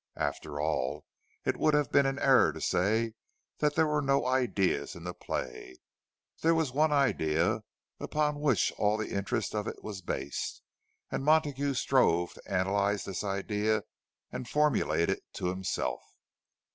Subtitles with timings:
[0.17, 1.05] After all,
[1.45, 3.13] it would have been an error to say
[3.59, 7.59] that there were no ideas in the play—there was one idea
[7.99, 10.63] upon which all the interest of it was based;
[11.11, 13.83] and Montague strove to analyze this idea
[14.31, 16.01] and formulate it to himself.